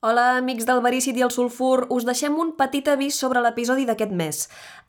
[0.00, 1.88] Hola, amics del Verícid i el Sulfur.
[1.90, 4.36] Us deixem un petit avís sobre l'episodi d'aquest mes.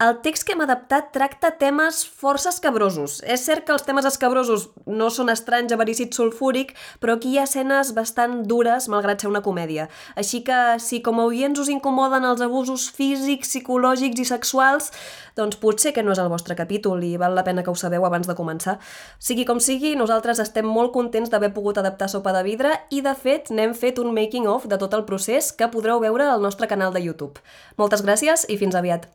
[0.06, 3.16] El text que hem adaptat tracta temes força escabrosos.
[3.26, 7.40] És cert que els temes escabrosos no són estranys a Verícid Sulfúric, però aquí hi
[7.40, 9.88] ha escenes bastant dures, malgrat ser una comèdia.
[10.14, 14.92] Així que, si com a oients us incomoden els abusos físics, psicològics i sexuals,
[15.34, 18.06] doncs potser que no és el vostre capítol i val la pena que ho sabeu
[18.06, 18.78] abans de començar.
[19.18, 23.18] Sigui com sigui, nosaltres estem molt contents d'haver pogut adaptar Sopa de Vidre i, de
[23.18, 26.68] fet, n'hem fet un making-of de tot el el procés que podreu veure al nostre
[26.68, 27.42] canal de YouTube.
[27.80, 29.10] Moltes gràcies i fins aviat!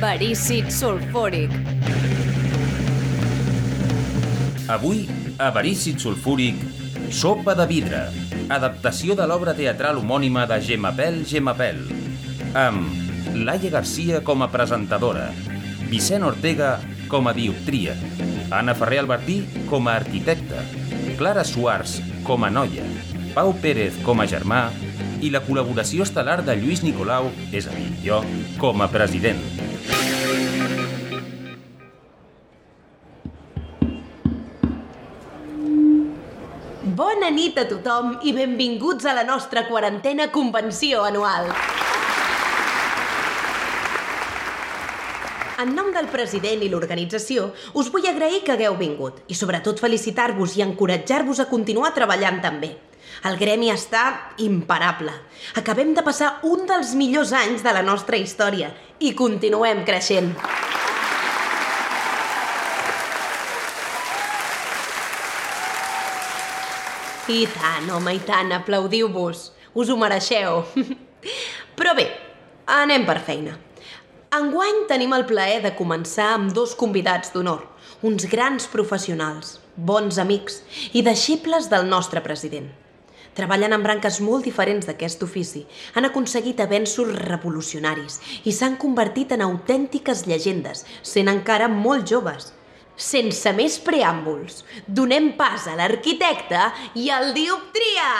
[0.00, 1.52] Verícid sulfúric.
[4.68, 6.56] Avui, a Verícid sulfúric,
[7.10, 8.04] Sopa de vidre,
[8.54, 11.80] adaptació de l'obra teatral homònima de Gemapel Gemapel,
[12.54, 15.26] amb Laia Garcia com a presentadora,
[15.90, 16.76] Vicent Ortega
[17.10, 17.96] com a dioptria,
[18.54, 20.62] Anna Ferrer Albertí com a arquitecta,
[21.18, 22.86] Clara Suars com a noia,
[23.34, 24.68] Pau Pérez com a germà.
[25.20, 28.22] I la col·laboració estel·lar de Lluís Nicolau, és a dir, jo,
[28.62, 29.69] com a president.
[37.50, 41.48] Nit a tothom i benvinguts a la nostra quarantena convenció anual.
[45.58, 50.54] En nom del president i l'organització, us vull agrair que hagueu vingut i sobretot felicitar-vos
[50.56, 52.70] i encoratjar-vos a continuar treballant també.
[53.26, 54.04] El gremi està
[54.38, 55.12] imparable.
[55.58, 58.70] Acabem de passar un dels millors anys de la nostra història
[59.00, 60.32] i continuem creixent.
[67.30, 69.40] I tant, home, i tant, aplaudiu-vos.
[69.78, 70.64] Us ho mereixeu.
[71.78, 72.08] Però bé,
[72.74, 73.52] anem per feina.
[74.34, 77.62] Enguany tenim el plaer de començar amb dos convidats d'honor,
[78.02, 82.66] uns grans professionals, bons amics i deixebles del nostre president.
[83.38, 89.46] Treballant en branques molt diferents d'aquest ofici, han aconseguit avenços revolucionaris i s'han convertit en
[89.46, 92.50] autèntiques llegendes, sent encara molt joves–
[93.00, 96.68] sense més preàmbuls, donem pas a l'arquitecte
[97.00, 98.10] i al dioptria!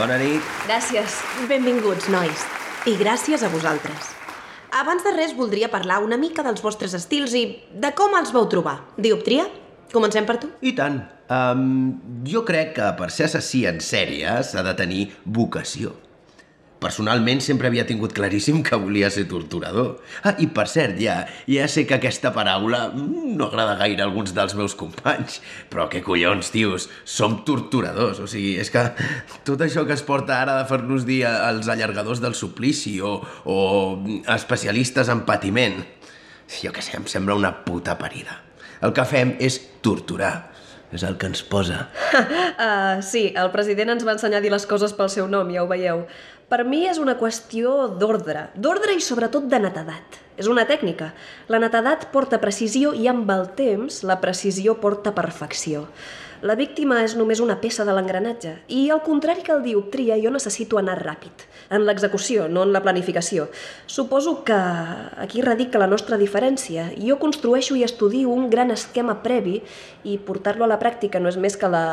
[0.00, 0.40] Bona nit.
[0.64, 1.18] Gràcies.
[1.50, 2.44] Benvinguts, nois.
[2.88, 4.12] I gràcies a vosaltres.
[4.80, 7.42] Abans de res, voldria parlar una mica dels vostres estils i
[7.82, 8.76] de com els vau trobar.
[8.96, 9.48] Dioptria?
[9.92, 10.52] Comencem per tu?
[10.62, 11.00] I tant.
[11.30, 15.92] Um, jo crec que per ser assassí en sèrie s'ha de tenir vocació.
[16.80, 19.98] Personalment sempre havia tingut claríssim que volia ser torturador.
[20.24, 24.06] Ah, i per cert, ja, ja sé que aquesta paraula mm, no agrada gaire a
[24.08, 28.22] alguns dels meus companys, però què collons, tios, som torturadors.
[28.24, 28.86] O sigui, és que
[29.44, 33.58] tot això que es porta ara de fer-nos dir els allargadors del suplici o, o
[34.32, 35.82] especialistes en patiment,
[36.62, 38.40] jo que sé, em sembla una puta parida.
[38.80, 40.48] El que fem és torturar.
[40.90, 41.84] És el que ens posa.
[42.18, 45.62] uh, sí, el president ens va ensenyar a dir les coses pel seu nom, ja
[45.62, 46.02] ho veieu.
[46.50, 50.16] Per mi és una qüestió d'ordre, d'ordre i sobretot de netedat.
[50.34, 51.12] És una tècnica.
[51.46, 55.84] La netedat porta precisió i amb el temps la precisió porta perfecció.
[56.42, 60.32] La víctima és només una peça de l'engranatge i al contrari que el dioptria jo
[60.34, 63.46] necessito anar ràpid, en l'execució, no en la planificació.
[63.86, 64.56] Suposo que
[65.26, 66.88] aquí radica la nostra diferència.
[66.96, 69.60] Jo construeixo i estudio un gran esquema previ
[70.02, 71.84] i portar-lo a la pràctica no és més que la,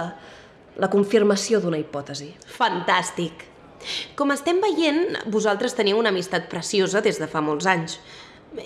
[0.81, 2.31] la confirmació d'una hipòtesi.
[2.57, 3.46] Fantàstic!
[4.19, 7.99] Com estem veient, vosaltres teniu una amistat preciosa des de fa molts anys.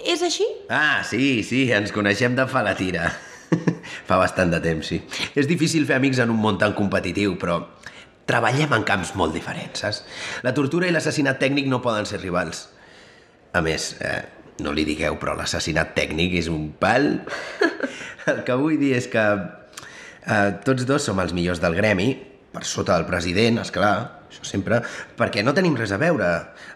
[0.08, 0.46] És així?
[0.72, 3.12] Ah, sí, sí, ens coneixem de fa la tira.
[4.08, 5.02] fa bastant de temps, sí.
[5.36, 7.60] És difícil fer amics en un món tan competitiu, però
[8.30, 10.04] treballem en camps molt diferents, saps?
[10.46, 12.68] La tortura i l'assassinat tècnic no poden ser rivals.
[13.52, 14.22] A més, eh,
[14.64, 17.14] no li digueu, però l'assassinat tècnic és un pal...
[18.32, 22.12] El que vull dir és que eh, tots dos som els millors del gremi,
[22.54, 24.82] per sota del president, és clar, això sempre,
[25.20, 26.30] perquè no tenim res a veure.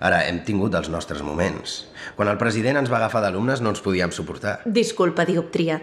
[0.04, 1.86] Ara, hem tingut els nostres moments.
[2.16, 4.60] Quan el president ens va agafar d'alumnes no ens podíem suportar.
[4.66, 5.80] Disculpa, dioptria.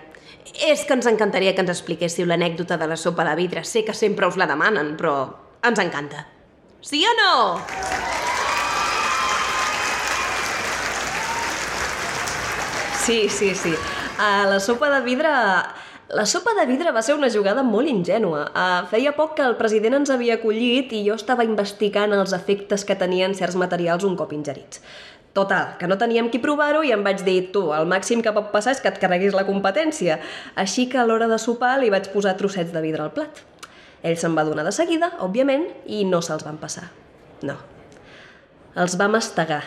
[0.69, 3.64] És que ens encantaria que ens expliquéssiu l'anècdota de la sopa de vidre.
[3.64, 5.16] Sé que sempre us la demanen, però
[5.64, 6.26] ens encanta.
[6.82, 7.60] Sí o no?
[13.02, 13.75] Sí, sí, sí.
[14.18, 15.30] A la sopa de vidre
[16.12, 18.43] la sopa de vidre va ser una jugada molt ingènua.
[18.53, 22.85] Uh, feia poc que el president ens havia acollit i jo estava investigant els efectes
[22.85, 24.82] que tenien certs materials un cop ingerits.
[25.32, 28.53] Total, que no teníem qui provar-ho i em vaig dir, tu, el màxim que pot
[28.53, 30.19] passar és que et carreguis la competència.
[30.61, 33.41] Així que a l'hora de sopar li vaig posar trossets de vidre al plat.
[34.05, 36.91] Ell se'n va donar de seguida, òbviament, i no se'ls van passar.
[37.49, 37.56] No.
[38.76, 39.62] Els va mastegar.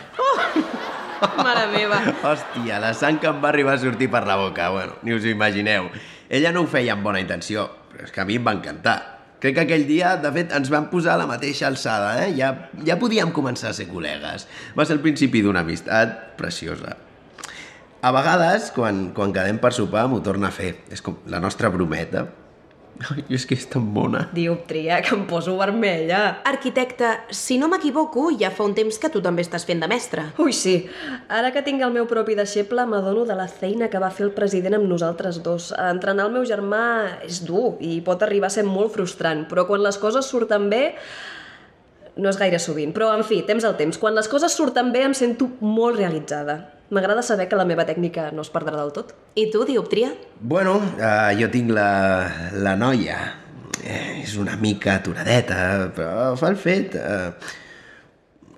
[1.42, 1.98] Mare meva.
[2.22, 4.70] Hòstia, la sang que em va arribar a sortir per la boca.
[4.70, 5.90] Bueno, ni us ho imagineu.
[6.28, 8.96] Ella no ho feia amb bona intenció, però és que a mi em va encantar.
[9.40, 12.30] Crec que aquell dia, de fet, ens vam posar a la mateixa alçada, eh?
[12.38, 12.52] Ja,
[12.86, 14.46] ja podíem començar a ser col·legues.
[14.78, 16.96] Va ser el principi d'una amistat preciosa.
[18.00, 20.72] A vegades, quan, quan quedem per sopar, m'ho torna a fer.
[20.92, 22.24] És com la nostra brometa.
[23.10, 24.22] Ai, és que és tan bona.
[24.32, 26.40] Dioptria, que em poso vermella.
[26.48, 30.24] Arquitecte, si no m'equivoco, ja fa un temps que tu també estàs fent de mestre.
[30.40, 30.78] Ui, sí.
[31.28, 34.34] Ara que tinc el meu propi deixeble, m'adono de la feina que va fer el
[34.36, 35.72] president amb nosaltres dos.
[35.76, 36.84] Entrenar el meu germà
[37.26, 40.84] és dur i pot arribar a ser molt frustrant, però quan les coses surten bé,
[42.16, 44.00] no és gaire sovint, però en fi, temps al temps.
[44.00, 46.75] Quan les coses surten bé em sento molt realitzada.
[46.90, 49.12] M'agrada saber que la meva tècnica no es perdrà del tot.
[49.34, 50.12] I tu, dioptria?
[50.38, 51.90] Bueno, eh, jo tinc la,
[52.62, 53.18] la noia.
[53.82, 55.58] Eh, és una mica aturadeta,
[55.94, 56.94] però fa el fet.
[56.94, 57.56] Eh,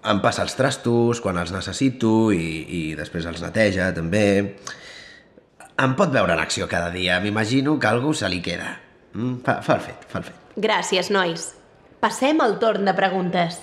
[0.09, 4.27] em passa els trastos quan els necessito i, i després els neteja, també.
[5.79, 7.21] Em pot veure en acció cada dia.
[7.25, 8.75] M'imagino que algú se li queda.
[9.15, 10.45] Mm, fa, fa el fet, fa el fet.
[10.59, 11.53] Gràcies, nois.
[12.03, 13.63] Passem al torn de preguntes.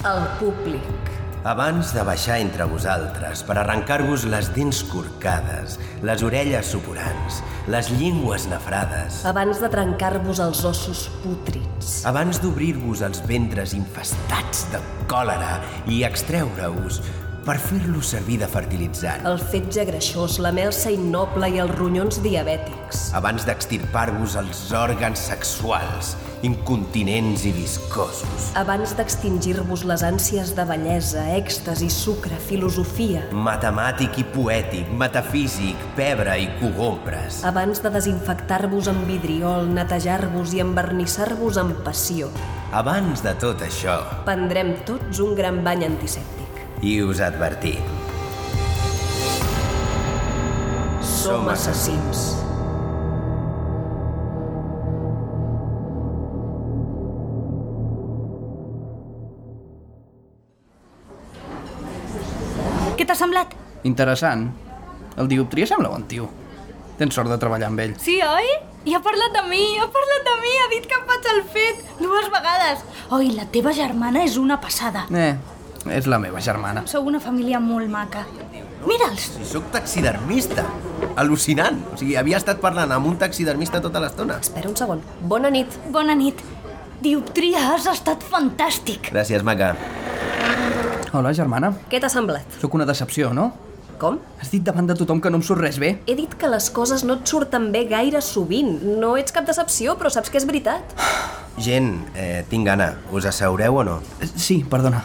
[0.00, 1.08] El públic.
[1.44, 5.74] Abans de baixar entre vosaltres per arrencar-vos les dents corcades,
[6.04, 12.04] les orelles suporants, les llengües nafrades, Abans de trencar-vos els ossos pútrids.
[12.08, 17.02] abans d'obrir-vos els ventres infestats de còlera i extreure-us
[17.50, 23.08] per fer-los servir de fertilitzant, El fetge greixós, la melsa innoble i els ronyons diabètics.
[23.18, 26.12] abans d'extirpar-vos els òrgans sexuals,
[26.46, 33.24] incontinents i viscosos, Abans d'extingir-vos les ànsies de bellesa, èxtasi, sucre, filosofia.
[33.32, 41.58] matemàtic i poètic, metafísic, pebre i cogombres, Abans de desinfectar-vos amb vidriol, netejar-vos i envernissar-vos
[41.58, 42.30] amb passió.
[42.72, 46.39] abans de tot això, Prendrem tots un gran bany antisèptic.
[46.82, 47.82] I us advertim,
[51.04, 52.20] Som assassins.
[62.96, 63.52] Què t'ha semblat?
[63.84, 64.48] Interessant.
[65.20, 66.30] El dioptria sembla bon tio.
[66.96, 67.94] Tens sort de treballar amb ell.
[68.00, 68.50] Sí, oi?
[68.88, 71.40] I ha parlat de mi, ha parlat de mi, ha dit que em faig el
[71.52, 72.84] fet dues vegades.
[73.12, 75.04] Oi, la teva germana és una passada.
[75.12, 75.34] Eh,
[75.88, 76.82] és la meva germana.
[76.90, 78.26] Sou una família molt maca.
[78.86, 79.30] Mira'ls.
[79.38, 80.64] Si sóc taxidermista.
[81.20, 81.80] Al·lucinant.
[81.92, 84.38] O sigui, havia estat parlant amb un taxidermista tota l'estona.
[84.40, 85.00] Espera un segon.
[85.22, 85.78] Bona nit.
[85.92, 86.40] Bona nit.
[87.00, 89.08] Dioptria, has estat fantàstic.
[89.12, 89.74] Gràcies, maca.
[91.16, 91.72] Hola, germana.
[91.90, 92.60] Què t'ha semblat?
[92.60, 93.50] Sóc una decepció, no?
[94.00, 94.18] Com?
[94.40, 95.90] Has dit davant de tothom que no em surt res bé?
[96.08, 98.78] He dit que les coses no et surten bé gaire sovint.
[99.00, 100.94] No ets cap decepció, però saps que és veritat.
[101.60, 102.94] Gent, eh, tinc gana.
[103.12, 103.98] Us asseureu o no?
[104.20, 105.02] Eh, Sí, perdona.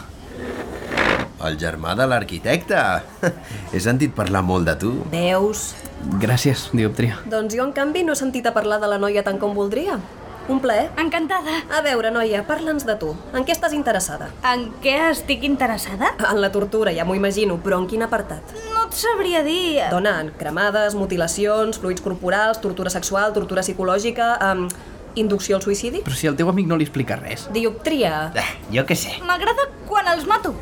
[1.44, 2.78] El germà de l'arquitecte.
[3.72, 4.92] He sentit parlar molt de tu.
[5.12, 5.74] Veus?
[6.22, 7.18] Gràcies, dioptria.
[7.28, 9.98] Doncs jo, en canvi, no he sentit a parlar de la noia tant com voldria.
[10.48, 10.92] Un plaer.
[11.02, 11.58] Encantada.
[11.74, 13.10] A veure, noia, parla'ns de tu.
[13.34, 14.28] En què estàs interessada?
[14.46, 16.12] En què estic interessada?
[16.28, 18.54] En la tortura, ja m'ho imagino, però en quin apartat?
[18.70, 19.82] No et sabria dir...
[19.90, 24.68] Dona, en cremades, mutilacions, fluids corporals, tortura sexual, tortura psicològica, um,
[25.18, 26.04] inducció al suïcidi?
[26.06, 27.48] Però si al teu amic no li explica res.
[27.52, 28.30] Dioptria.
[28.38, 29.18] Eh, jo què sé.
[29.26, 30.54] M'agrada quan els mato.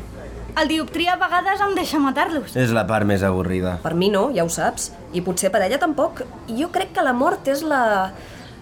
[0.55, 2.55] El dioptria a vegades em deixa matar-los.
[2.55, 3.75] És la part més avorrida.
[3.83, 4.91] Per mi no, ja ho saps.
[5.13, 6.21] I potser per ella tampoc.
[6.47, 8.11] Jo crec que la mort és la...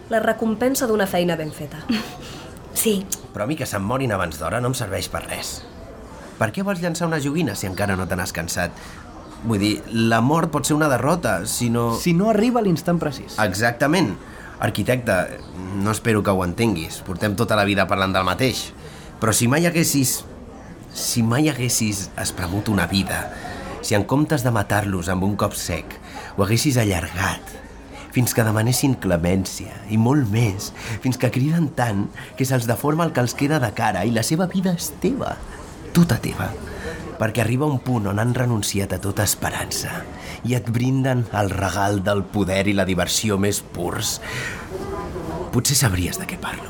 [0.09, 1.83] la recompensa d'una feina ben feta.
[2.73, 5.59] Sí, Però a mi que se'm morin abans d'hora no em serveix per res.
[6.39, 8.73] Per què vols llançar una joguina si encara no te n'has cansat?
[9.43, 11.91] Vull dir, la mort pot ser una derrota, si no...
[12.01, 13.37] Si no arriba a l'instant precís.
[13.43, 14.15] Exactament.
[14.63, 15.15] Arquitecte,
[15.85, 17.01] no espero que ho entenguis.
[17.05, 18.71] Portem tota la vida parlant del mateix.
[19.21, 20.23] Però si mai haguessis...
[20.93, 23.25] Si mai haguessis espremut una vida,
[23.81, 25.97] si en comptes de matar-los amb un cop sec,
[26.37, 27.49] ho haguessis allargat,
[28.13, 30.69] fins que demanessin clemència, i molt més,
[31.01, 32.05] fins que criden tant
[32.37, 35.33] que se'ls deforma el que els queda de cara i la seva vida és teva,
[35.97, 36.51] tota teva,
[37.17, 40.03] perquè arriba un punt on han renunciat a tota esperança
[40.45, 44.19] i et brinden el regal del poder i la diversió més purs.
[45.53, 46.69] Potser sabries de què parlo.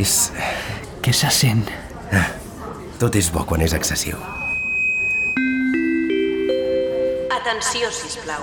[0.00, 0.32] És...
[1.04, 1.66] Què se sent?
[3.04, 4.16] Tot és bo quan és excessiu.
[7.36, 8.40] Atenció, si plau.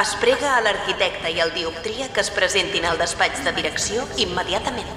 [0.00, 4.88] Es prega a l'arquitecte i al dioptria que es presentin al despatx de direcció immediatament.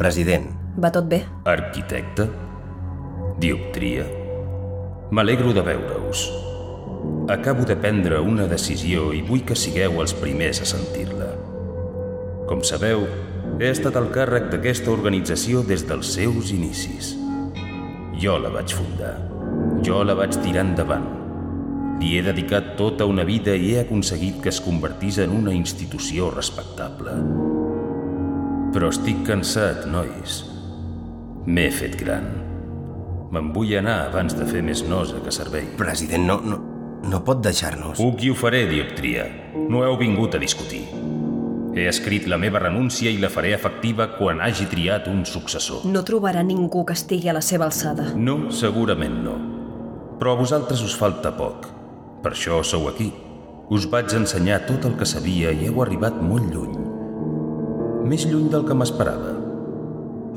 [0.00, 0.48] President,
[0.80, 1.20] Va tot bé?
[1.44, 2.24] Arquitecte?
[3.36, 4.08] Dioptria?
[5.12, 6.24] M'alegro de veure-us.
[7.28, 11.28] Acabo de prendre una decisió i vull que sigueu els primers a sentir-la.
[12.50, 13.04] Com sabeu,
[13.60, 17.12] he estat al càrrec d'aquesta organització des dels seus inicis.
[18.18, 19.14] Jo la vaig fundar.
[19.86, 21.06] Jo la vaig tirar endavant.
[22.02, 26.32] Li he dedicat tota una vida i he aconseguit que es convertís en una institució
[26.34, 27.14] respectable.
[28.74, 30.42] Però estic cansat, nois.
[31.46, 32.26] M'he fet gran.
[33.30, 35.70] Me'n vull anar abans de fer més nosa que servei.
[35.78, 36.58] president, no, no,
[37.02, 37.98] no pot deixar-nos.
[37.98, 39.26] Puc i ho faré, dioptria.
[39.68, 40.84] No heu vingut a discutir.
[41.72, 45.86] He escrit la meva renúncia i la faré efectiva quan hagi triat un successor.
[45.88, 48.10] No trobarà ningú que estigui a la seva alçada.
[48.14, 49.38] No, segurament no.
[50.20, 51.70] Però a vosaltres us falta poc.
[52.22, 53.08] Per això sou aquí.
[53.72, 56.76] Us vaig ensenyar tot el que sabia i heu arribat molt lluny.
[58.04, 59.32] Més lluny del que m'esperava.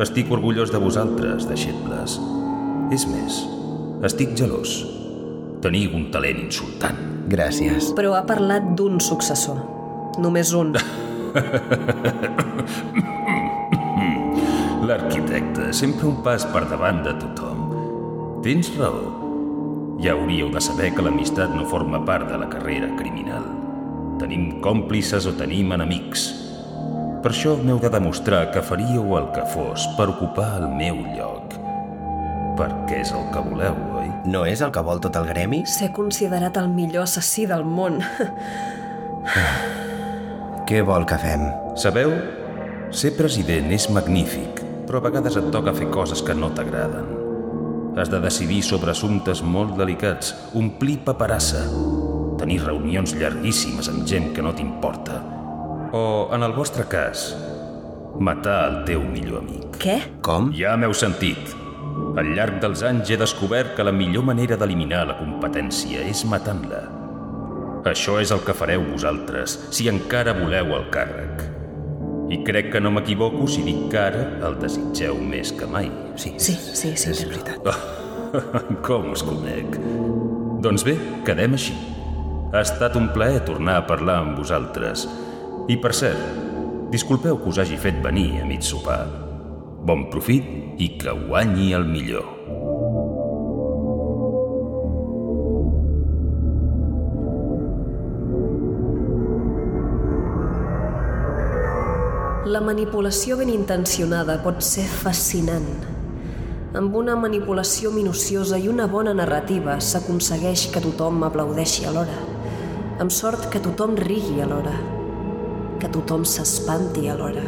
[0.05, 2.15] Estic orgullós de vosaltres, deixebles.
[2.95, 3.43] És més,
[4.07, 4.94] estic gelós.
[5.63, 6.97] Teniu un talent insultant.
[7.31, 7.93] Gràcies.
[7.97, 9.57] Però ha parlat d'un successor.
[10.21, 10.75] Només un.
[14.85, 17.59] L'arquitecte, sempre un pas per davant de tothom.
[18.45, 19.05] Tens raó.
[20.03, 23.45] Ja hauríeu de saber que l'amistat no forma part de la carrera criminal.
[24.21, 26.29] Tenim còmplices o tenim enemics.
[27.25, 31.64] Per això m'heu de demostrar que faríeu el que fos per ocupar el meu lloc.
[32.55, 34.07] Perquè és el que voleu, oi?
[34.31, 35.65] No és el que vol tot el gremi?
[35.67, 37.99] Ser considerat el millor assassí del món.
[40.69, 41.43] Què vol que fem?
[41.77, 42.13] Sabeu,
[42.95, 47.11] ser president és magnífic, però a vegades et toca fer coses que no t'agraden.
[47.99, 51.65] Has de decidir sobre assumptes molt delicats, omplir paperassa,
[52.39, 55.19] tenir reunions llarguíssimes amb gent que no t'importa.
[55.95, 57.29] O, en el vostre cas,
[58.19, 59.79] matar el teu millor amic.
[59.83, 59.99] Què?
[60.25, 60.51] Com?
[60.55, 61.64] Ja m'heu sentit.
[62.15, 66.85] Al llarg dels anys he descobert que la millor manera d'eliminar la competència és matant-la.
[67.91, 71.43] Això és el que fareu vosaltres, si encara voleu el càrrec.
[72.31, 75.91] I crec que no m'equivoco si dic que ara el desitgeu més que mai.
[76.15, 77.67] Sí, Sí, sí, sí, és veritat.
[78.87, 79.75] Com us conec?
[80.63, 80.95] Doncs bé,
[81.27, 81.75] quedem així.
[82.55, 85.03] Ha estat un plaer tornar a parlar amb vosaltres.
[85.67, 89.24] I per cert, disculpeu que us hagi fet venir a mig sopar.
[89.85, 90.45] Bon profit
[90.81, 92.25] i que guanyi el millor.
[102.49, 105.69] La manipulació ben intencionada pot ser fascinant.
[106.73, 112.17] Amb una manipulació minuciosa i una bona narrativa s'aconsegueix que tothom aplaudeixi alhora,
[112.97, 114.73] amb sort que tothom rigui alhora,
[115.77, 117.45] que tothom s'espanti alhora.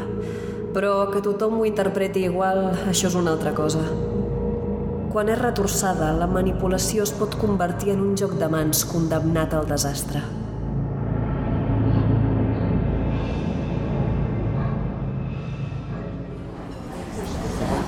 [0.78, 3.80] Però que tothom ho interpreti igual, això és una altra cosa.
[5.10, 9.66] Quan és retorçada, la manipulació es pot convertir en un joc de mans condemnat al
[9.66, 10.22] desastre.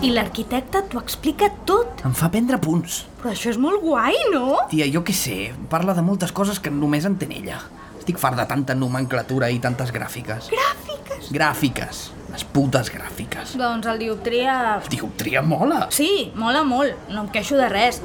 [0.01, 2.01] I l'arquitecte t'ho explica tot.
[2.09, 3.03] Em fa prendre punts.
[3.21, 4.63] Però això és molt guai, no?
[4.73, 7.61] Tia, jo què sé, parla de moltes coses que només entén ella.
[7.99, 10.49] Estic fart de tanta nomenclatura i tantes gràfiques.
[10.49, 11.29] Gràfiques.
[11.29, 12.07] Gràfiques.
[12.39, 13.57] Les putes gràfiques.
[13.59, 14.53] Doncs el dioptria...
[14.87, 15.89] Dioptria mola.
[15.91, 17.97] Sí, mola molt, no em queixo de res.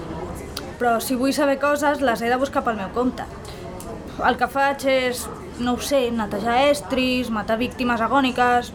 [0.81, 3.23] Però si vull saber coses, les he de buscar pel meu compte.
[4.19, 5.21] El que faig és,
[5.63, 8.73] no ho sé, netejar estris, matar víctimes agòniques...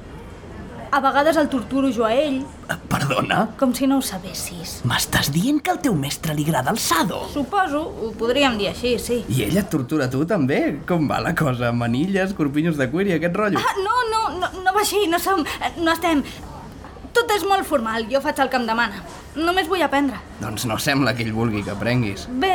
[0.92, 3.50] A vegades el torturo jo a ell, Eh, Perdona?
[3.60, 4.82] com si no ho sabessis.
[4.86, 7.28] M'estàs dient que al teu mestre li agrada el sado?
[7.34, 9.24] Suposo, ho podríem dir així, sí.
[9.30, 10.80] I ella et tortura tu també?
[10.88, 11.72] Com va la cosa?
[11.72, 13.60] Manilles, corpinyos de cuir i aquest rotllo?
[13.60, 15.46] Ah, no, no, no, no va així, no som...
[15.78, 16.24] No estem...
[17.14, 19.02] Tot és molt formal, jo faig el que em demana.
[19.36, 20.18] Només vull aprendre.
[20.42, 22.28] Doncs no sembla que ell vulgui que aprenguis.
[22.30, 22.54] Bé,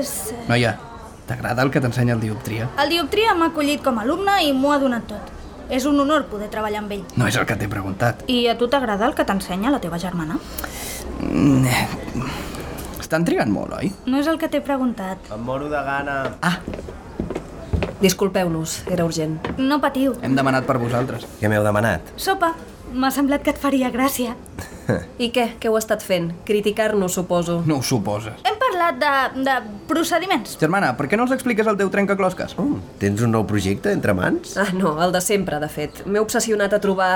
[0.00, 0.32] és...
[0.48, 0.76] Noia,
[1.28, 2.68] t'agrada el que t'ensenya el dioptria?
[2.80, 5.36] El dioptria m'ha acollit com a alumne i m'ho ha donat tot.
[5.70, 7.04] És un honor poder treballar amb ell.
[7.16, 8.24] No és el que t'he preguntat.
[8.30, 10.38] I a tu t'agrada el que t'ensenya la teva germana?
[13.00, 13.90] Estan trigant molt, oi?
[14.06, 15.30] No és el que t'he preguntat.
[15.34, 16.18] Em moro de gana.
[16.42, 16.58] Ah,
[18.00, 19.34] Disculpeu-nos, era urgent.
[19.60, 20.14] No patiu.
[20.22, 21.26] hem demanat per vosaltres.
[21.40, 22.00] Què m'heu demanat?
[22.16, 22.54] Sopa.
[22.94, 24.32] M'ha semblat que et faria gràcia.
[25.24, 25.44] I què?
[25.60, 26.30] Què heu estat fent?
[26.48, 27.60] Criticar-nos, suposo.
[27.66, 28.40] No ho suposes.
[28.48, 29.54] Hem parlat de, de
[29.88, 30.56] procediments.
[30.60, 32.56] Germana, per què no els expliques el teu trencaclosques?
[32.56, 34.56] Mm, tens un nou projecte entre mans?
[34.56, 36.04] Ah, no, el de sempre, de fet.
[36.06, 37.14] M'he obsessionat a trobar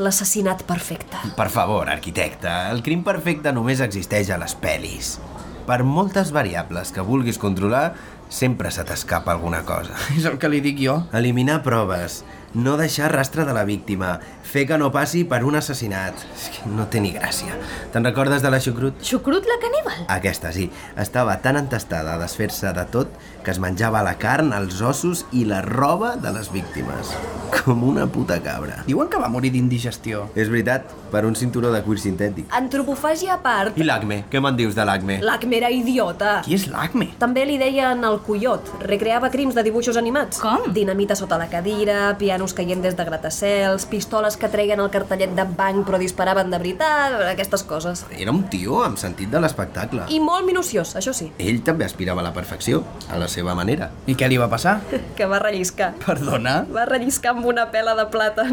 [0.00, 1.18] L'assassinat perfecte.
[1.36, 5.18] Per favor, arquitecte, el crim perfecte només existeix a les pel·lis.
[5.66, 7.90] Per moltes variables que vulguis controlar,
[8.32, 9.98] sempre se t'escapa alguna cosa.
[10.16, 10.94] És el que li dic jo.
[11.12, 12.22] Eliminar proves,
[12.54, 16.24] no deixar rastre de la víctima, fer que no passi per un assassinat.
[16.34, 17.54] És que no té ni gràcia.
[17.94, 18.98] Te'n recordes de la xucrut?
[19.06, 20.06] Xucrut la caníbal?
[20.10, 20.70] Aquesta, sí.
[20.98, 25.44] Estava tan entestada a desfer-se de tot que es menjava la carn, els ossos i
[25.48, 27.12] la roba de les víctimes.
[27.60, 28.82] Com una puta cabra.
[28.86, 30.28] Diuen que va morir d'indigestió.
[30.38, 32.46] És veritat, per un cinturó de cuir sintètic.
[32.54, 34.20] Antropofàgia a part, I l'acme?
[34.30, 35.18] Què me'n dius de l'acme?
[35.20, 36.36] l'Acme era idiota.
[36.46, 37.10] Qui és l'Acme?
[37.18, 38.70] També li deien el Coyot.
[38.86, 40.38] Recreava crims de dibuixos animats.
[40.40, 40.70] Com?
[40.72, 45.44] Dinamita sota la cadira, pianos caient des de gratacels, pistoles que treien el cartellet de
[45.56, 48.04] banc però disparaven de veritat, aquestes coses.
[48.16, 50.06] Era un tio amb sentit de l'espectacle.
[50.08, 53.90] I molt minuciós, això sí, Ell també aspirava a la perfecció, a la seva manera.
[54.10, 54.78] I què li va passar?
[55.18, 55.92] que va relliscar.
[56.04, 56.60] Perdona?
[56.74, 58.48] Va relliscar amb una pela de plata.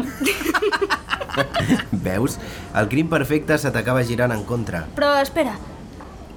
[2.08, 2.38] Veus?
[2.78, 4.86] El crim perfecte se t'acaba girant en contra.
[4.96, 5.56] Però espera,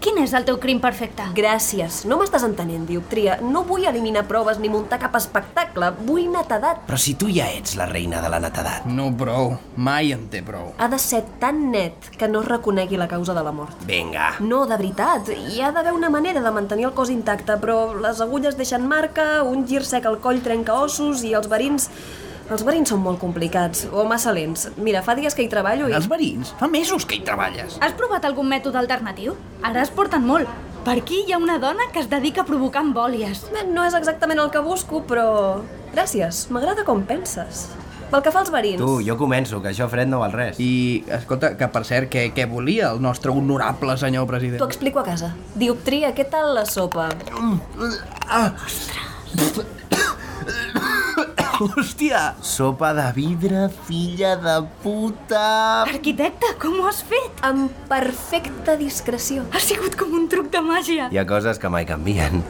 [0.02, 1.28] quin és el teu crim perfecte?
[1.38, 2.02] Gràcies.
[2.10, 3.38] No m'estàs entenent, dioptria.
[3.46, 5.92] No vull eliminar proves ni muntar cap espectacle.
[6.08, 6.82] Vull netedat.
[6.88, 8.88] Però si tu ja ets la reina de la netedat.
[8.90, 9.54] No prou.
[9.78, 10.72] Mai en té prou.
[10.82, 13.86] Ha de ser tan net que no es reconegui la causa de la mort.
[13.88, 14.34] Vinga.
[14.42, 15.30] No, de veritat.
[15.38, 19.44] Hi ha d'haver una manera de mantenir el cos intacte, però les agulles deixen marca,
[19.46, 21.90] un gir sec al coll trenca ossos i els verins...
[22.52, 24.66] Els verins són molt complicats, o massa lents.
[24.76, 25.94] Mira, fa dies que hi treballo i...
[25.96, 26.50] Els verins?
[26.60, 27.78] Fa mesos que hi treballes.
[27.80, 29.38] Has provat algun mètode alternatiu?
[29.64, 30.50] Ara es porten molt.
[30.84, 33.46] Per aquí hi ha una dona que es dedica a provocar embòlies.
[33.54, 35.62] Bé, No és exactament el que busco, però...
[35.94, 37.70] Gràcies, m'agrada com penses.
[38.12, 38.84] Pel que fa als verins...
[38.84, 40.60] Tu, jo començo, que això fred no val res.
[40.60, 44.60] I, escolta, que per cert, què, què volia el nostre honorable senyor president?
[44.60, 45.32] T'ho explico a casa.
[45.56, 47.08] Dioptria, què tal la sopa?
[51.62, 52.20] Hòstia!
[52.42, 55.42] Sopa de vidre, filla de puta...
[55.84, 57.44] Arquitecte, com ho has fet?
[57.46, 59.44] Amb perfecta discreció.
[59.54, 61.12] Ha sigut com un truc de màgia.
[61.14, 62.42] Hi ha coses que mai canvien.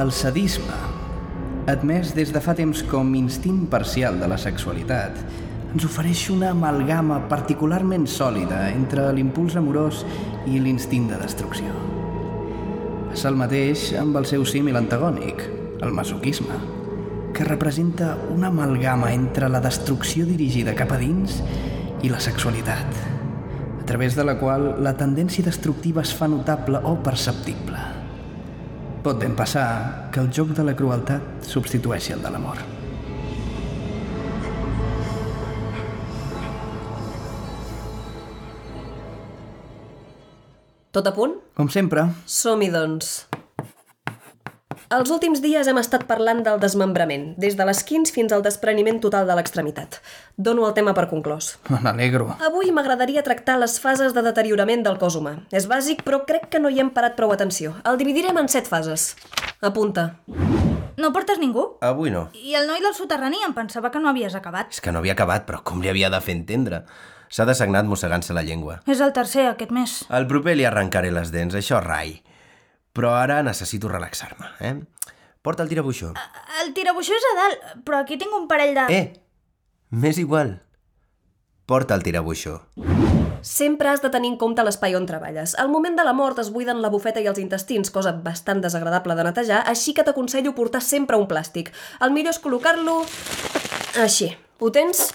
[0.00, 0.80] El sadisme,
[1.72, 5.16] admès des de fa temps com instint parcial de la sexualitat,
[5.76, 9.98] ens ofereix una amalgama particularment sòlida entre l'impuls amorós
[10.48, 11.68] i l'instint de destrucció.
[13.12, 15.42] És el mateix amb el seu símil antagònic,
[15.84, 16.56] el masoquisme,
[17.36, 21.42] que representa una amalgama entre la destrucció dirigida cap a dins
[22.00, 22.96] i la sexualitat,
[23.76, 27.84] a través de la qual la tendència destructiva es fa notable o perceptible.
[29.04, 32.64] Pot ben passar que el joc de la crueltat substitueixi el de l'amor.
[40.96, 41.34] Tot a punt?
[41.52, 43.26] Com sempre, Som-hi, doncs.
[44.96, 48.96] Els últims dies hem estat parlant del desmembrament, des de les quins fins al despreniment
[49.02, 49.98] total de l'extremitat.
[50.38, 51.50] Dono el tema per conclòs.
[51.74, 52.30] me n'alegro.
[52.48, 55.34] Avui m'agradaria tractar les fases de deteriorament del cos humà.
[55.52, 57.74] És bàsic, però crec que no hi hem parat prou atenció.
[57.84, 59.10] El dividirem en set fases.
[59.60, 60.14] Apunta.
[60.96, 61.74] No portes ningú?
[61.84, 62.30] Avui no.
[62.40, 64.72] I el noi del soterrani em pensava que no havies acabat.
[64.72, 66.86] És que no havia acabat, però com li havia de fer entendre?
[67.28, 68.80] S'ha dessagnat mossegant-se la llengua.
[68.86, 69.98] És el tercer aquest mes.
[70.08, 72.20] Al proper li arrencaré les dents, això rai.
[72.96, 74.76] Però ara necessito relaxar-me, eh?
[75.42, 76.12] Porta el tirabuixó.
[76.62, 78.86] El tirabuixó és a dalt, però aquí tinc un parell de...
[78.90, 79.04] Eh,
[79.90, 80.56] m'és igual.
[81.66, 82.60] Porta el tirabuixó.
[83.46, 85.54] Sempre has de tenir en compte l'espai on treballes.
[85.62, 89.14] Al moment de la mort es buiden la bufeta i els intestins, cosa bastant desagradable
[89.14, 91.70] de netejar, així que t'aconsello portar sempre un plàstic.
[92.02, 93.04] El millor és col·locar-lo...
[94.02, 94.32] així.
[94.58, 95.12] Ho tens?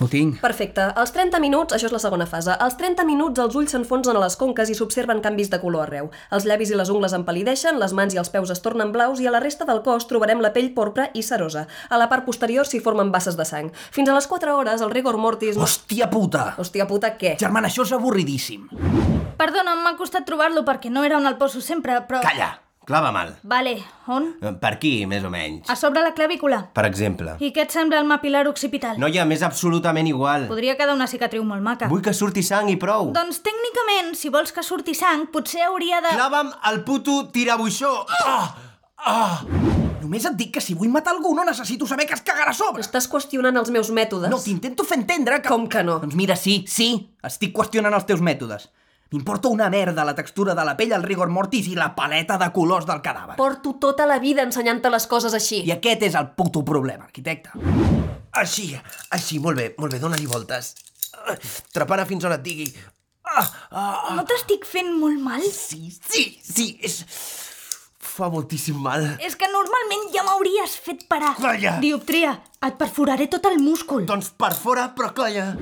[0.00, 0.36] Ho tinc.
[0.40, 0.84] Perfecte.
[0.94, 4.22] Als 30 minuts, això és la segona fase, als 30 minuts els ulls s'enfonsen a
[4.22, 6.10] les conques i s'observen canvis de color arreu.
[6.30, 9.26] Els llavis i les ungles empalideixen, les mans i els peus es tornen blaus i
[9.26, 11.66] a la resta del cos trobarem la pell porpra i cerosa.
[11.90, 13.72] A la part posterior s'hi formen basses de sang.
[13.90, 15.58] Fins a les 4 hores el rigor mortis...
[15.58, 16.52] Hòstia puta!
[16.62, 17.34] Hòstia puta, què?
[17.42, 18.70] Germana, això és avorridíssim.
[19.38, 22.22] Perdona, m'ha costat trobar-lo perquè no era on el poso sempre, però...
[22.22, 22.67] Calla!
[22.88, 23.34] Clava mal.
[23.42, 23.74] Vale,
[24.08, 24.30] on?
[24.40, 25.68] Eh, Per aquí, més o menys.
[25.68, 26.62] A sobre la clavícula.
[26.72, 27.34] Per exemple.
[27.44, 28.96] I què et sembla el mapilar occipital?
[28.96, 30.46] Noia, m'és absolutament igual.
[30.48, 31.90] Podria quedar una cicatriu molt maca.
[31.92, 33.10] Vull que surti sang i prou.
[33.12, 36.14] Doncs tècnicament, si vols que surti sang, potser hauria de...
[36.16, 37.92] Clava'm el puto tirabuixó!
[38.24, 38.54] Ah!
[39.04, 39.44] Ah!
[40.00, 42.56] Només et dic que si vull matar algú no necessito saber que es cagarà a
[42.56, 42.80] sobre.
[42.80, 44.32] Estàs qüestionant els meus mètodes.
[44.32, 45.52] No, t'intento fer entendre que...
[45.52, 45.98] Com que no?
[46.00, 46.88] Doncs mira, sí, sí,
[47.20, 48.70] estic qüestionant els teus mètodes.
[49.08, 52.50] M'importa una merda la textura de la pell, el rigor mortis i la paleta de
[52.52, 53.38] colors del cadàver.
[53.38, 55.62] Porto tota la vida ensenyant-te les coses així.
[55.64, 57.56] I aquest és el puto problema, arquitecte.
[58.36, 58.74] Així,
[59.16, 60.74] així, molt bé, molt bé, dóna-li voltes.
[61.72, 62.68] Trepana fins on et digui.
[63.24, 64.14] Ah, ah, ah.
[64.18, 65.40] No t'estic fent molt mal?
[65.56, 67.00] Sí, sí, sí, és...
[68.18, 69.04] fa moltíssim mal.
[69.24, 71.32] És que normalment ja m'hauries fet parar.
[71.40, 71.78] Calla!
[71.80, 72.34] Dioptria,
[72.66, 74.04] et perforaré tot el múscul.
[74.10, 75.52] Doncs per fora, però calla.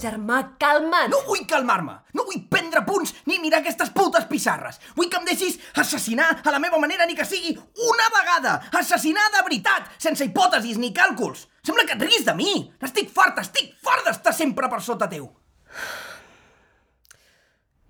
[0.00, 1.10] Germà, calma't!
[1.12, 4.80] No vull calmar-me, no vull prendre punts ni mirar aquestes putes pissarres.
[4.96, 7.54] Vull que em deixis assassinar a la meva manera ni que sigui
[7.90, 8.56] una vegada.
[8.80, 11.46] Assassinar de veritat, sense hipòtesis ni càlculs.
[11.64, 12.50] Sembla que et riguis de mi.
[12.82, 15.30] Estic fart, estic fart d'estar sempre per sota teu.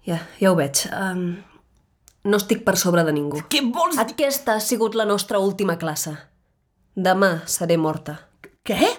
[0.05, 0.85] Ja, ja ho veig.
[0.93, 1.27] Um,
[2.29, 3.43] no estic per sobre de ningú.
[3.51, 4.05] Què vols dir?
[4.05, 6.15] Aquesta ha sigut la nostra última classe.
[6.95, 8.21] Demà seré morta.
[8.65, 8.95] Què?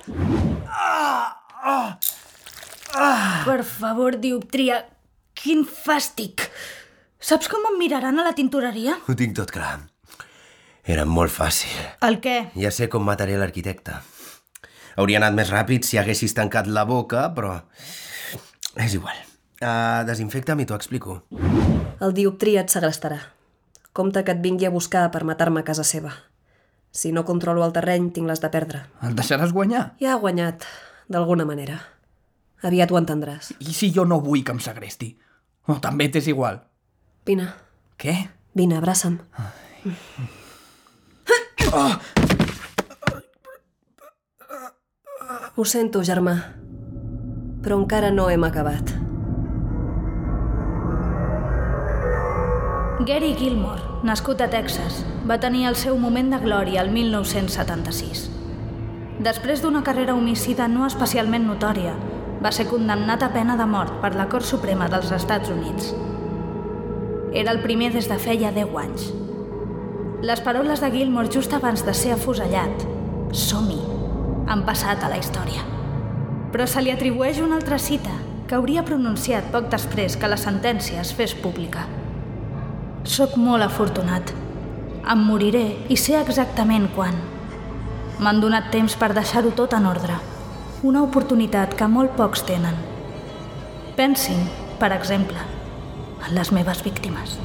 [2.95, 4.79] Per favor, Dioptria,
[5.35, 6.47] quin fàstic.
[7.19, 8.95] Saps com em miraran a la tintoreria?
[9.09, 9.79] Ho tinc tot clar.
[10.85, 11.73] Era molt fàcil.
[12.05, 12.35] El què?
[12.55, 13.97] Ja sé com mataré l'arquitecte.
[14.95, 17.57] Hauria anat més ràpid si haguessis tancat la boca, però...
[18.79, 19.17] És igual.
[19.59, 21.17] Uh, desinfecta'm i t'ho explico.
[22.03, 23.17] El dioptria et segrestarà.
[23.95, 26.13] Compte que et vingui a buscar per matar-me a casa seva.
[26.95, 28.85] Si no controlo el terreny, tinc les de perdre.
[29.03, 29.89] El deixaràs guanyar?
[29.99, 30.63] Ja ha guanyat,
[31.11, 31.81] d'alguna manera.
[32.65, 33.51] Aviat ho entendràs.
[33.61, 35.11] I si jo no vull que em segresti?
[35.69, 36.63] O també t'és igual?
[37.25, 37.47] Vine,
[38.01, 38.15] Què?
[38.55, 39.19] vine, abraça'm.
[45.55, 46.33] Ho sento, germà,
[47.63, 48.91] però encara no hem acabat.
[53.05, 58.25] Gary Gilmore, nascut a Texas, va tenir el seu moment de glòria el 1976.
[59.23, 61.93] Després d'una carrera homicida no especialment notòria,
[62.45, 65.87] va ser condemnat a pena de mort per la Cort Suprema dels Estats Units.
[67.33, 69.07] Era el primer des de feia 10 anys.
[70.21, 72.85] Les paraules de Gilmore just abans de ser afusellat,
[73.33, 73.79] som-hi,
[74.45, 75.65] han passat a la història.
[76.53, 78.13] Però se li atribueix una altra cita
[78.45, 81.87] que hauria pronunciat poc després que la sentència es fes pública.
[83.09, 84.35] Soc molt afortunat.
[85.01, 87.17] Em moriré i sé exactament quan.
[88.21, 90.21] M'han donat temps per deixar-ho tot en ordre.
[90.83, 92.75] Una oportunitat que molt pocs tenen.
[93.95, 94.41] Pensin,
[94.79, 95.39] per exemple,
[96.27, 97.39] en les meves víctimes.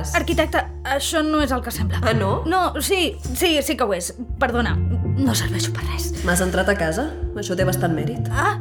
[0.00, 0.14] Fas?
[0.16, 2.00] Arquitecte, això no és el que sembla.
[2.02, 2.42] Ah, no?
[2.46, 4.14] No, sí, sí, sí que ho és.
[4.40, 6.10] Perdona, no serveixo per res.
[6.24, 7.10] M'has entrat a casa?
[7.38, 8.28] Això té bastant mèrit.
[8.32, 8.56] Ah,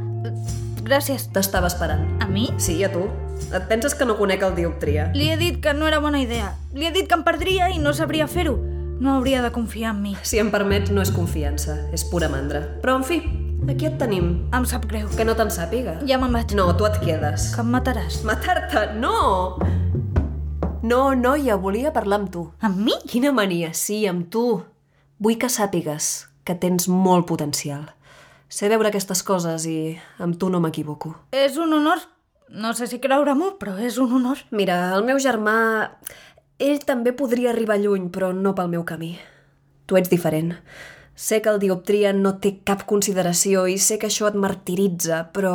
[0.84, 1.30] gràcies.
[1.34, 2.06] T'estava esperant.
[2.24, 2.50] A mi?
[2.58, 3.08] Sí, a tu.
[3.50, 5.10] Et penses que no conec el dioptria?
[5.16, 6.54] Li he dit que no era bona idea.
[6.74, 8.58] Li he dit que em perdria i no sabria fer-ho.
[9.00, 10.16] No hauria de confiar en mi.
[10.28, 12.66] Si em permets, no és confiança, és pura mandra.
[12.84, 13.22] Però, en fi,
[13.72, 14.34] aquí et tenim.
[14.52, 15.08] Em sap greu.
[15.16, 16.02] Que no te'n sàpiga.
[16.10, 16.52] Ja me'n vaig.
[16.60, 17.54] No, tu et quedes.
[17.56, 18.20] Que em mataràs.
[18.28, 18.90] Matar-te?
[19.00, 19.56] No!
[20.90, 22.48] No, noia, volia parlar amb tu.
[22.66, 22.96] Amb mi?
[23.06, 24.44] Quina mania, sí, amb tu.
[25.22, 26.06] Vull que sàpigues
[26.48, 27.84] que tens molt potencial.
[28.50, 31.12] Sé veure aquestes coses i amb tu no m'equivoco.
[31.30, 32.02] És un honor.
[32.50, 34.42] No sé si creure-m'ho, però és un honor.
[34.50, 35.58] Mira, el meu germà...
[36.58, 39.12] Ell també podria arribar lluny, però no pel meu camí.
[39.86, 40.56] Tu ets diferent.
[41.14, 45.54] Sé que el dioptria no té cap consideració i sé que això et martiritza, però...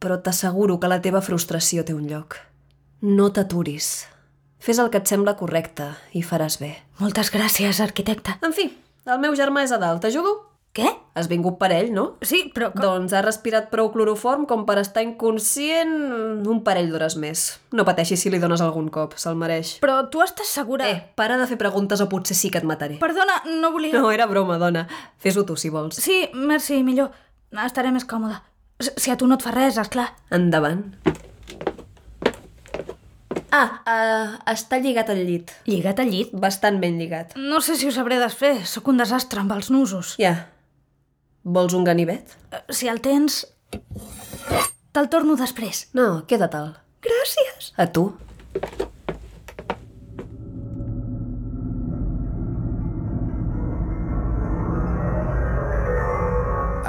[0.00, 2.40] Però t'asseguro que la teva frustració té un lloc.
[3.04, 3.92] No t'aturis.
[4.62, 6.76] Fes el que et sembla correcte i faràs bé.
[7.02, 8.36] Moltes gràcies, arquitecte.
[8.46, 8.68] En fi,
[9.10, 10.04] el meu germà és a dalt.
[10.04, 10.36] T'ajudo?
[10.72, 10.86] Què?
[11.18, 12.04] Has vingut per ell, no?
[12.24, 12.70] Sí, però...
[12.72, 12.80] Com...
[12.84, 17.42] Doncs ha respirat prou cloroform com per estar inconscient un parell d'hores més.
[17.74, 19.74] No pateixis si li dones algun cop, se'l mereix.
[19.82, 20.86] Però tu estàs segura...
[20.88, 23.00] Eh, para de fer preguntes o potser sí que et mataré.
[23.02, 23.98] Perdona, no volia...
[23.98, 24.86] No, era broma, dona.
[25.20, 25.98] Fes-ho tu, si vols.
[26.00, 27.10] Sí, merci, millor.
[27.66, 28.44] Estaré més còmoda.
[28.78, 30.12] Si a tu no et fa res, esclar.
[30.32, 30.86] Endavant.
[33.52, 35.50] Ah, uh, està lligat al llit.
[35.68, 36.30] Lligat al llit?
[36.32, 37.34] Bastant ben lligat.
[37.36, 38.54] No sé si ho sabré desfer.
[38.64, 40.14] Sóc un desastre amb els nusos.
[40.22, 40.48] Ja.
[41.44, 42.32] Vols un ganivet?
[42.50, 43.42] Eh, Si el tens...
[44.92, 45.86] Te'l torno després.
[45.96, 46.72] No, queda-te'l.
[47.04, 47.72] Gràcies.
[47.76, 48.10] A tu.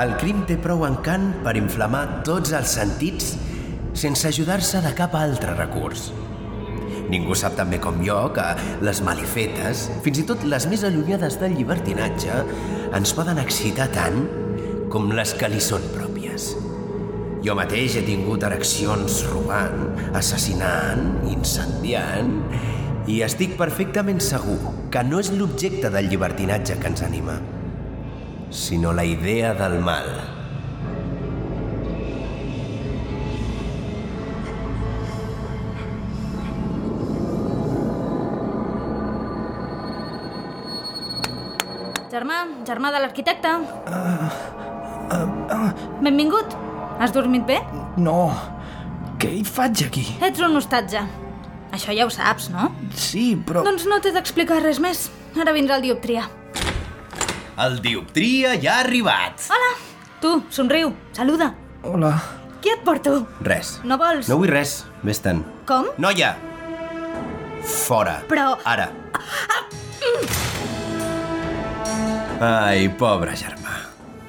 [0.03, 3.33] El crim té prou encant per inflamar tots els sentits
[3.93, 6.09] sense ajudar-se de cap altre recurs.
[7.13, 8.45] Ningú sap tan bé com jo que
[8.81, 12.39] les malifetes, fins i tot les més allunyades del llibertinatge,
[12.97, 14.23] ens poden excitar tant
[14.89, 16.53] com les que li són pròpies.
[17.45, 22.39] Jo mateix he tingut ereccions robant, assassinant, incendiant...
[23.03, 24.55] I estic perfectament segur
[24.87, 27.35] que no és l'objecte del llibertinatge que ens anima,
[28.47, 30.07] sinó la idea del mal.
[42.67, 43.49] Germà, de l'arquitecte.
[46.03, 46.55] Benvingut.
[46.99, 47.59] Has dormit bé?
[47.97, 48.31] No,
[49.19, 50.03] què hi faig aquí?
[50.23, 51.01] Ets un hostatge.
[51.73, 52.69] Això ja ho saps, no?
[52.93, 53.63] Sí, però...
[53.65, 55.07] Doncs no t'he d'explicar res més.
[55.41, 56.27] Ara vindrà el dioptria.
[57.63, 59.41] El dioptria ja ha arribat.
[59.49, 59.71] Hola!
[60.21, 61.51] Tu, somriu, saluda.
[61.83, 62.13] Hola.
[62.63, 63.17] Qui et porto?
[63.43, 63.79] Res.
[63.83, 64.29] No vols?
[64.31, 65.41] No vull res, vés-te'n.
[65.67, 65.89] Com?
[65.97, 66.35] Noia!
[67.83, 68.21] Fora.
[68.29, 68.89] Però- Ara.
[72.43, 73.77] Ai, pobre germà.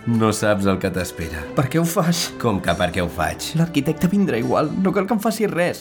[0.07, 1.41] No saps el que t'espera.
[1.57, 2.27] Per què ho fas?
[2.41, 3.55] Com que per què ho faig?
[3.59, 5.81] L'arquitecte vindrà igual, no cal que em faci res.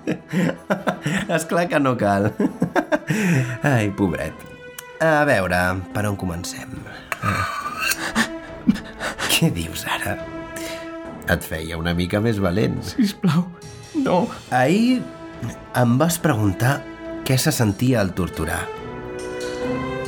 [1.36, 2.30] És clar que no cal.
[3.66, 4.46] Ai, pobret.
[5.02, 5.60] A veure,
[5.94, 6.76] per on comencem?
[9.32, 10.18] Què dius ara?
[11.30, 12.76] Et feia una mica més valent.
[12.92, 13.46] Sisplau,
[14.04, 14.26] no.
[14.52, 15.00] Ahir
[15.80, 16.82] em vas preguntar
[17.24, 18.79] què se sentia al torturar.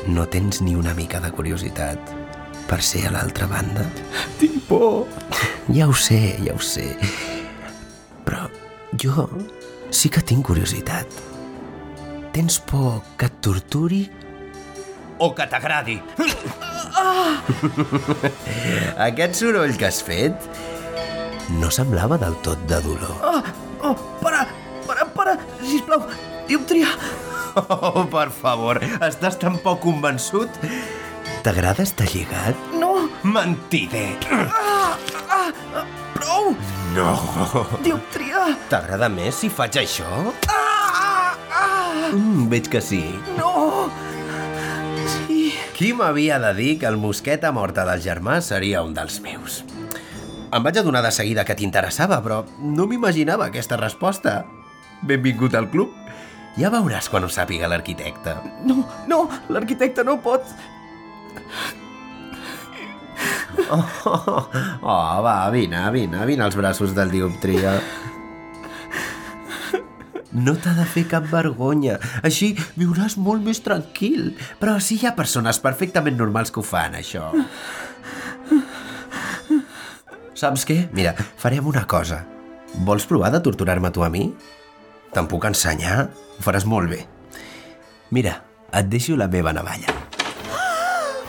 [0.06, 2.10] No tens ni una mica de curiositat
[2.66, 3.84] per ser a l'altra banda?
[4.40, 5.06] Tinc por.
[5.70, 6.88] Ja ho sé, ja ho sé.
[8.26, 8.48] Però
[8.98, 9.28] jo
[9.94, 11.06] sí que tinc curiositat.
[12.34, 14.02] Tens por que et torturi
[15.22, 16.00] o que t'agradi?
[19.06, 20.34] Aquest soroll que has fet
[21.60, 23.14] no semblava del tot de dolor.
[23.22, 23.42] Ah,
[23.86, 24.48] oh, para,
[24.88, 26.08] para, para, sisplau,
[26.48, 26.90] dioptria.
[27.56, 30.48] Oh, per favor, estàs tan poc convençut?
[31.44, 32.56] T'agrada estar lligat?
[32.78, 34.16] No, Mentider!
[36.14, 36.52] prou,
[36.94, 37.08] No!
[37.84, 38.46] dioptria.
[38.70, 40.08] T'agrada més si faig això?
[42.12, 43.02] Mm, veig que sí.
[43.38, 43.88] No.
[45.08, 45.52] Sí.
[45.76, 49.62] Qui m'havia de dir que el mosqueta morta del germà seria un dels meus?
[50.52, 54.42] Em vaig adonar de seguida que t'interessava, però no m'imaginava aquesta resposta.
[55.02, 55.94] Benvingut al club.
[56.60, 58.36] Ja veuràs quan ho sàpiga l'arquitecte.
[58.68, 60.44] No, no, l'arquitecte no pot.
[63.72, 64.48] Oh,
[64.82, 67.76] oh, va, vine, vine, vine als braços del dioptria.
[70.32, 71.98] No t'ha de fer cap vergonya.
[72.24, 74.32] Així viuràs molt més tranquil.
[74.60, 77.28] Però sí hi ha persones perfectament normals que ho fan, això.
[80.42, 80.78] Saps què?
[80.96, 82.22] Mira, farem una cosa.
[82.88, 84.30] Vols provar de torturar-me tu a mi?
[85.12, 86.06] Te'n puc ensenyar?
[86.38, 87.02] Ho faràs molt bé.
[88.16, 88.38] Mira,
[88.72, 89.92] et deixo la meva navalla.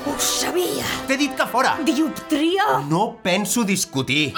[0.07, 0.85] Ho sabia!
[1.07, 1.75] T'he dit que fora!
[1.87, 2.79] Dioptria!
[2.89, 4.33] No penso discutir.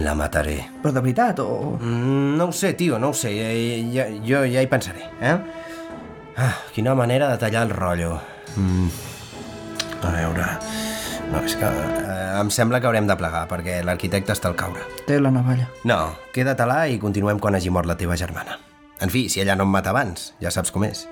[0.00, 0.58] La mataré.
[0.82, 1.76] Però de veritat, o...
[1.80, 3.32] Mm, no ho sé, tio, no ho sé.
[3.32, 5.34] Eh, Ja, jo ja hi pensaré, eh?
[6.40, 8.20] Ah, quina manera de tallar el rotllo.
[8.56, 8.88] Mm.
[10.04, 10.46] A veure...
[11.30, 14.82] No, és que eh, em sembla que haurem de plegar, perquè l'arquitecte està al caure.
[15.06, 15.68] Té la navalla.
[15.86, 16.00] No,
[16.34, 18.58] queda't là i continuem quan hagi mort la teva germana.
[19.00, 21.06] En fi, si ella no em mata abans, ja saps com és.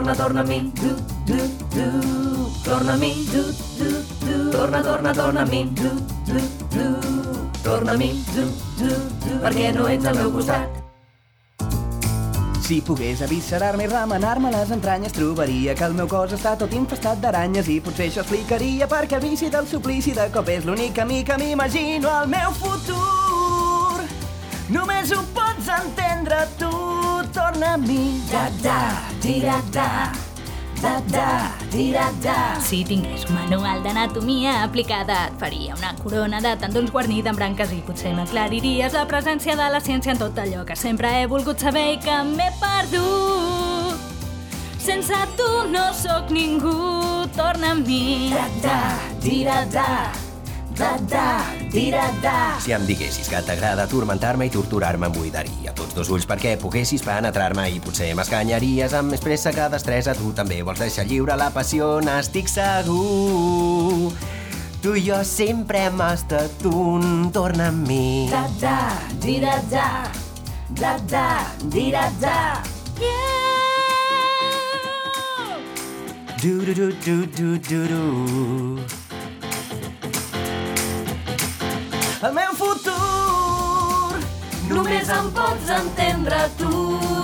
[0.00, 1.36] Torna, torna, a mi, du, du,
[1.74, 2.50] du.
[2.64, 3.42] Torna a mi, du,
[3.76, 4.50] du, du.
[4.50, 5.90] Torna, torna, torna a mi, du,
[6.24, 7.50] du, du.
[7.62, 8.46] Torna a mi, du,
[8.78, 9.34] du, du.
[9.42, 10.80] Perquè no ets al meu costat.
[12.64, 17.20] Si pogués aviscerar-me i remenar-me les entranyes, trobaria que el meu cos està tot infestat
[17.20, 21.20] d'aranyes i potser això explicaria perquè el vici del suplici de cop és l'únic camí
[21.28, 24.00] que m'imagino al meu futur.
[24.72, 26.79] Només ho pots entendre tu,
[27.32, 28.20] torna a mi.
[28.30, 30.12] Da, da, tira, da,
[30.82, 32.60] da, da, tira, da.
[32.60, 37.72] Si tingués un manual d'anatomia aplicada, et faria una corona de tendons guarnida amb branques
[37.72, 41.60] i potser m'aclariries la presència de la ciència en tot allò que sempre he volgut
[41.60, 44.08] saber i que m'he perdut.
[44.80, 48.32] Sense tu no sóc ningú, torna a mi.
[48.32, 48.80] Da, da,
[49.20, 49.64] tira,
[50.80, 52.56] da, da, tira, da.
[52.60, 57.04] Si em diguessis que t'agrada turmentar-me i torturar-me, em buidaria tots dos ulls perquè poguessis
[57.04, 60.16] penetrar-me i potser m'escanyaries amb més pressa que destresa.
[60.16, 64.08] Tu també vols deixar lliure la passió, n'estic segur.
[64.80, 68.30] Tu i jo sempre hem estat un, torna amb mi.
[68.32, 68.78] Da, da,
[69.20, 69.90] tira, da,
[70.80, 71.26] da, da,
[71.68, 72.38] tira, da.
[73.00, 73.50] Yeah!
[76.40, 78.99] Du, du, du, du, du, du, du.
[84.70, 86.70] Només em pots entendre tu,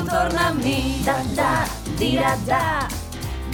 [0.08, 0.98] torna a mi.
[1.06, 1.50] Da, da,
[1.98, 2.88] di-da-da,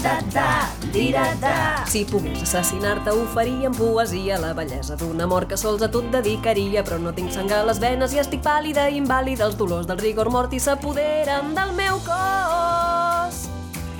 [0.01, 0.47] da-da,
[0.95, 1.85] di-da-da.
[1.93, 6.11] Si pogués assassinar-te, oferia en poesia la bellesa d'un amor que sols a tu et
[6.17, 9.45] dedicaria, però no tinc sang a les venes i estic pàl·lida i invàlida.
[9.51, 13.45] Els dolors del rigor mortis s'apoderen del meu cos.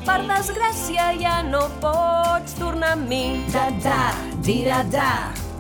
[0.09, 3.43] Per desgràcia ja no pots tornar amb mi.
[3.53, 5.52] Da-da, di-da-da.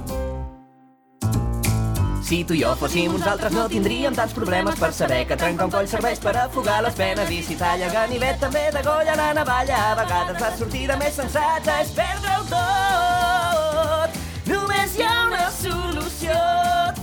[2.32, 5.66] Si tu i jo fóssim uns altres no tindríem tants problemes per saber que trencar
[5.68, 9.82] un coll serveix per afogar les penes i si talla ganivet també degolla la navalla.
[9.90, 14.16] A vegades la sortida més sensata és perdre-ho tot.
[14.48, 16.40] Només hi ha una solució.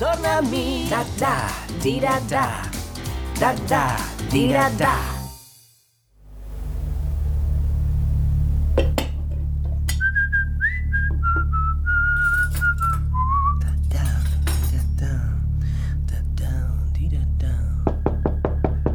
[0.02, 1.38] Torna a mi da-da,
[1.86, 2.50] di-da-da
[3.40, 3.86] da-da,
[4.34, 5.19] di-da-da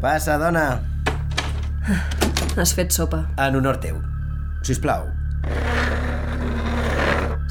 [0.04, 0.82] Passa, dona.
[2.60, 3.22] Has fet sopa.
[3.40, 4.02] En honor teu.
[4.60, 5.06] Sisplau.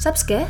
[0.04, 0.42] Saps què?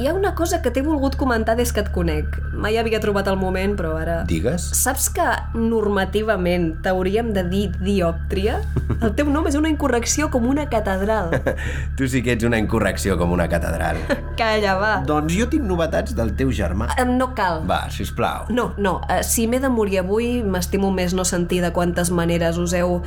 [0.00, 2.38] Hi ha una cosa que t'he volgut comentar des que et conec.
[2.56, 4.14] Mai havia trobat el moment, però ara...
[4.30, 4.64] Digues.
[4.78, 8.54] Saps que normativament t'hauríem de dir diòptria?
[9.02, 11.34] El teu nom és una incorrecció com una catedral.
[11.98, 14.00] Tu sí que ets una incorrecció com una catedral.
[14.40, 14.94] Calla, va.
[15.04, 16.88] doncs jo tinc novetats del teu germà.
[16.96, 17.60] Em, No cal.
[17.68, 18.48] Va, sisplau.
[18.48, 22.56] No, no, eh, si m'he de morir avui, m'estimo més no sentir de quantes maneres
[22.56, 23.02] us heu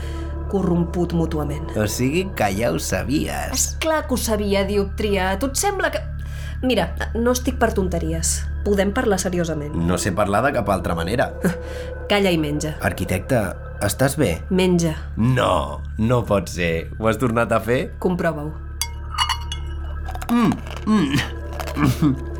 [0.51, 1.69] corromput mútuament.
[1.77, 3.51] O sigui que ja ho sabies.
[3.53, 5.31] És clar que ho sabia, dioptria.
[5.31, 5.99] A tu et sembla que...
[6.65, 8.43] Mira, no estic per tonteries.
[8.65, 9.75] Podem parlar seriosament.
[9.75, 11.33] No sé parlar de cap altra manera.
[12.09, 12.75] Calla i menja.
[12.85, 13.41] Arquitecte,
[13.85, 14.41] estàs bé?
[14.49, 14.95] Menja.
[15.17, 16.89] No, no pot ser.
[16.97, 17.91] Ho has tornat a fer?
[18.01, 18.51] Comprova-ho.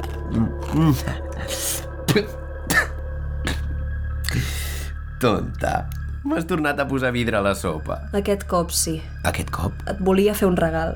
[5.19, 5.87] Tonta.
[6.25, 7.99] M'has tornat a posar vidre a la sopa.
[8.17, 8.95] Aquest cop sí.
[9.29, 9.77] Aquest cop?
[9.85, 10.95] Et volia fer un regal.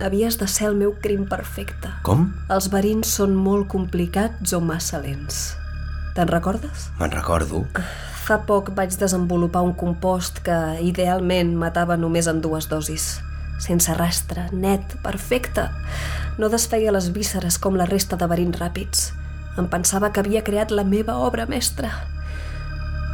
[0.00, 1.90] Havies de ser el meu crim perfecte.
[2.06, 2.30] Com?
[2.48, 5.42] Els verins són molt complicats o massa lents.
[6.16, 6.86] Te'n recordes?
[6.96, 7.66] Me'n recordo.
[8.24, 10.56] Fa poc vaig desenvolupar un compost que
[10.88, 13.10] idealment matava només en dues dosis.
[13.60, 15.66] Sense rastre, net, perfecte.
[16.40, 19.10] No desfeia les vísceres com la resta de verins ràpids.
[19.60, 21.92] Em pensava que havia creat la meva obra mestra.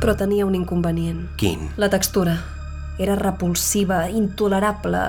[0.00, 1.26] Però tenia un inconvenient.
[1.40, 1.70] Quin?
[1.76, 2.36] La textura.
[2.98, 5.00] Era repulsiva, intolerable.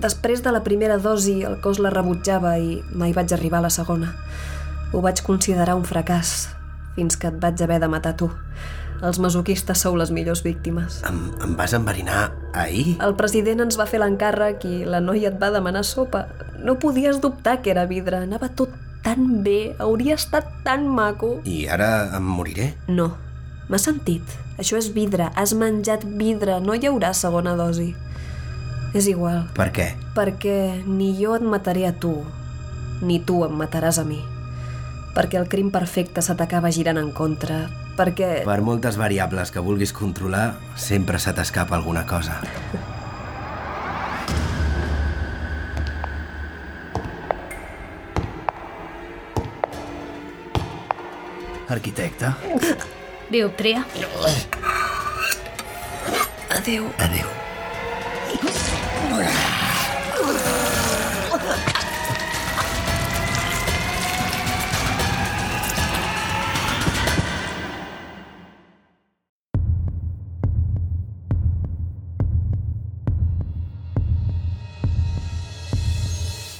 [0.00, 3.72] Després de la primera dosi, el cos la rebutjava i mai vaig arribar a la
[3.72, 4.14] segona.
[4.92, 6.48] Ho vaig considerar un fracàs,
[6.96, 8.30] fins que et vaig haver de matar tu.
[9.04, 11.02] Els masoquistes sou les millors víctimes.
[11.08, 12.94] Em, em vas enverinar ahir?
[13.04, 16.24] El president ens va fer l'encàrrec i la noia et va demanar sopa.
[16.64, 18.22] No podies dubtar que era vidre.
[18.24, 18.72] Anava tot
[19.04, 19.74] tan bé.
[19.82, 21.34] Hauria estat tan maco.
[21.44, 22.72] I ara em moriré?
[22.88, 23.10] No.
[23.68, 24.34] M'has sentit?
[24.60, 25.30] Això és vidre.
[25.40, 26.58] Has menjat vidre.
[26.60, 27.94] No hi haurà segona dosi.
[28.94, 29.46] És igual.
[29.56, 29.88] Per què?
[30.14, 32.12] Perquè ni jo et mataré a tu,
[33.02, 34.20] ni tu em mataràs a mi.
[35.16, 37.64] Perquè el crim perfecte se t'acaba girant en contra.
[37.98, 38.44] Perquè...
[38.46, 42.38] Per moltes variables que vulguis controlar, sempre se t'escapa alguna cosa.
[51.74, 52.28] Arquitecte,
[53.30, 53.84] Dioptria.
[56.50, 56.90] Adéu.
[56.98, 57.28] Adéu.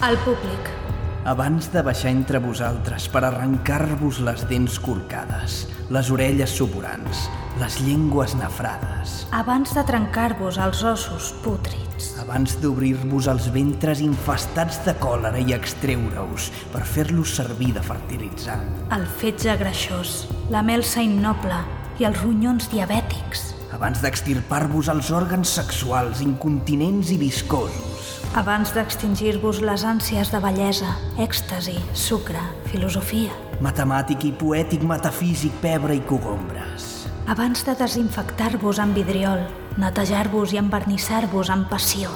[0.00, 0.84] Al públic.
[1.24, 7.28] abans de baixar entre vosaltres per arrencar-vos les dents corcades, les orelles suporants,
[7.60, 12.14] les llengües nafrades, Abans de trencar-vos els ossos pútrids.
[12.20, 19.06] abans d'obrir-vos els ventres infestats de còlera i extreure-us per fer-los servir de fertilitzant, El
[19.06, 21.58] fetge greixós, la melsa innoble
[21.98, 23.52] i els ronyons diabètics.
[23.74, 27.90] abans d'extirpar-vos els òrgans sexuals incontinents i viscosos,
[28.34, 33.30] Abans d'extingir-vos les ànsies de bellesa, èxtasi, sucre, filosofia.
[33.62, 37.06] Matemàtic i poètic metafísic, pebre i cogombres.
[37.30, 39.44] Abans de desinfectar-vos amb vidriol,
[39.80, 42.10] netejar-vos i envernissar-vos amb passió.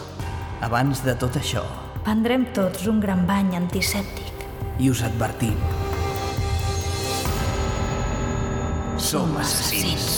[0.60, 1.64] Abans de tot això,
[2.04, 4.32] Prendrem tots un gran bany antisèptic.
[4.78, 5.54] i us advertim.
[8.96, 10.17] Som assassins.